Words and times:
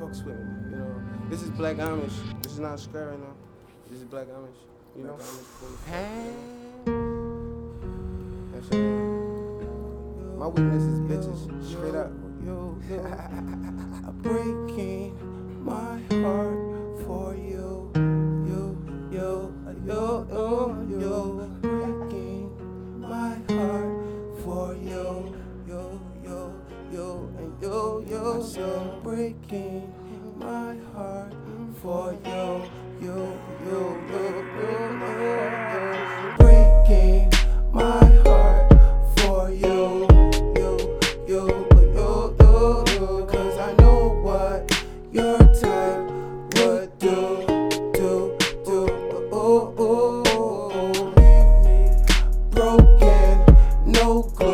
fucks 0.00 0.24
with 0.24 0.38
me. 0.38 0.70
You 0.70 0.76
know, 0.76 1.02
this 1.28 1.42
is 1.42 1.50
Black 1.50 1.76
Amish. 1.76 2.42
This 2.42 2.52
is 2.52 2.58
not 2.58 2.80
Square 2.80 3.08
right 3.08 3.20
now. 3.20 3.34
This 3.90 3.98
is 3.98 4.04
Black 4.04 4.26
Amish. 4.28 4.60
You 4.96 5.04
know, 5.04 5.18
Hey. 5.86 6.32
That's 8.52 8.68
it. 8.70 8.80
My 10.38 10.46
weakness 10.46 10.84
is 10.84 11.00
bitches. 11.00 11.70
Straight 11.70 11.94
up. 11.94 12.10
Yo, 12.46 12.78
yo, 12.88 13.02
I'm 13.04 14.18
breaking 14.22 15.14
my 15.62 16.00
heart 16.22 16.58
for 17.04 17.36
you. 17.36 17.92
Yo, 18.48 18.76
yo, 19.12 19.52
yo, 19.86 20.26
yo, 20.30 20.98
yo, 20.98 21.48
breaking 21.60 22.48
my 22.98 23.34
heart 23.52 23.92
for 24.42 24.74
you. 24.74 25.36
Yo, 25.68 26.00
yo, 26.24 26.52
yo, 26.90 27.28
and 27.38 27.62
yo, 27.62 28.00
yo, 28.08 28.42
yo, 28.56 29.00
breaking 29.04 29.69
for 31.82 32.14
you. 32.26 32.62
you, 33.00 33.06
you, 33.06 33.16
yo, 33.64 33.96
yo, 34.10 34.22
yo, 34.60 34.72
yo, 35.72 35.82
breaking 36.36 37.32
my 37.72 38.04
heart 38.24 38.66
for 39.16 39.50
you. 39.50 40.06
Yo, 40.56 40.76
yo, 41.26 41.46
yo, 41.96 42.36
yo, 42.38 42.84
yo, 42.98 43.26
cause 43.26 43.56
I 43.58 43.72
know 43.78 44.00
what 44.22 44.58
your 45.10 45.38
type 45.38 46.02
would 46.56 46.90
do, 46.98 47.18
do, 47.94 48.36
do, 48.66 48.78
oh, 49.32 49.74
oh, 49.78 50.22
oh, 50.26 51.12
leave 51.16 51.50
me 51.64 51.78
broken, 52.50 53.32
no 53.86 54.22
glue, 54.36 54.49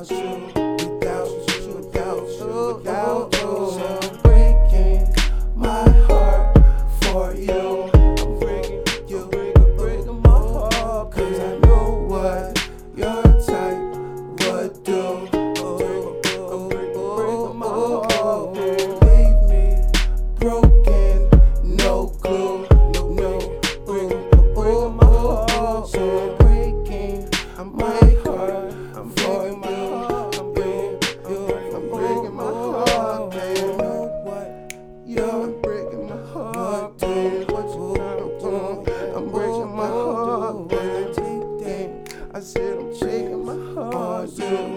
without 0.00 0.10
you, 0.10 0.46
without 0.46 1.28
you, 1.28 1.74
without 1.76 2.38
you, 2.40 2.74
without 2.74 3.34
you. 3.34 3.48
I'm 3.84 4.22
breaking 4.22 5.14
my 5.54 5.88
heart 6.08 6.58
for 7.02 7.34
you. 7.34 7.90
I'm 7.92 8.38
breaking 8.38 8.82
you, 9.08 9.26
breaking, 9.26 9.76
breaking 9.76 10.22
my 10.22 10.30
heart, 10.30 11.10
'cause 11.10 11.38
I 11.38 11.58
know 11.66 12.06
what 12.08 12.68
your 12.96 13.22
type 13.44 13.82
would 14.40 14.84
do. 14.84 15.39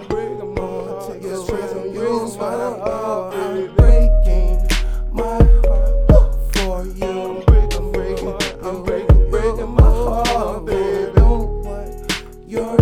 Breaking 0.07 0.55
heart. 2.79 3.33
I'm 3.35 3.75
breaking 3.75 4.67
my 5.11 5.37
heart 5.65 6.35
for 6.53 6.85
you. 6.85 7.05
I'm 7.05 7.45
breaking, 7.45 8.35
I'm 8.63 8.83
breaking, 8.83 9.29
breaking, 9.29 9.71
my 9.75 9.81
heart, 9.83 10.65
baby. 10.65 11.21
What 11.21 12.47
your. 12.47 12.77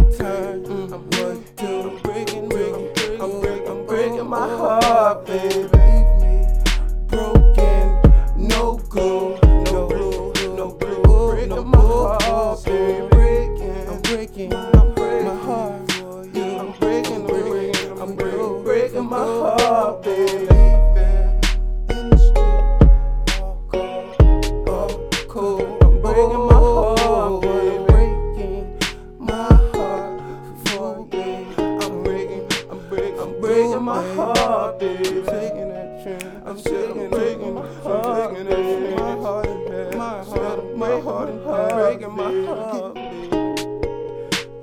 I'm 0.93 1.09
breaking, 1.09 2.49
breaking, 2.49 3.21
I'm 3.21 3.41
breaking, 3.41 3.67
I'm 3.69 3.85
breaking 3.85 4.27
my 4.27 4.47
heart, 4.47 5.25
baby. 5.25 5.60
Breaking 26.11 26.45
my 26.45 26.53
heart, 26.53 27.41
baby. 27.41 27.85
Breaking 27.87 28.79
my 29.19 29.47
heart 29.73 30.19
for 30.67 31.07
you. 31.13 31.45
I'm 31.57 32.03
breaking, 32.03 32.47
I'm 32.69 32.79
breaking, 32.89 33.19
I'm 33.19 33.39
breaking 33.39 33.83
my 33.83 34.13
heart, 34.15 34.79
baby. 34.79 35.03
Taking 35.03 35.69
that 35.69 36.03
train, 36.03 36.41
I'm 36.45 36.57
taking, 36.57 37.09
breaking 37.09 37.53
my 37.55 37.67
heart, 37.81 38.31
taking 38.31 38.47
that 38.49 38.55
train. 38.55 38.95
My 38.97 39.15
heart 39.23 39.45
in 39.47 39.71
half, 39.71 39.95
my 39.95 40.23
heart, 40.23 40.77
my 40.77 40.99
heart 40.99 41.29
in 41.29 41.43
half, 41.43 41.71
breaking 41.71 42.15
my 42.15 42.31
heart, 42.45 42.93
baby. 42.95 43.29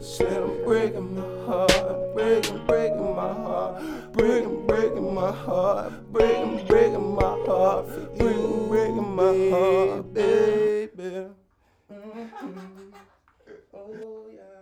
Said 0.03 0.42
I'm 0.42 0.65
breaking 0.65 1.15
my 1.15 1.22
heart, 1.47 2.15
breaking, 2.15 2.66
breaking 2.66 3.15
my 3.16 3.32
heart, 3.32 4.12
breaking, 4.12 4.66
breaking 4.66 5.15
my 5.15 5.32
heart, 5.32 6.12
breaking, 6.12 6.66
breaking 6.66 7.15
my 7.15 7.22
heart, 7.47 7.86
breaking, 8.19 8.69
breaking 8.69 9.15
my 9.16 9.32
heart, 9.50 10.12
baby. 10.12 10.28
Mhm. 12.41 12.93
Oh 13.75 14.26
yeah. 14.32 14.57